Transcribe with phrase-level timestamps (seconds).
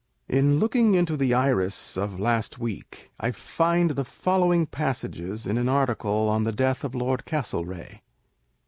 [0.27, 5.69] In looking into the Iris of last week, I find the following passages, in an
[5.69, 7.99] article on the death of Lord Castlereagh.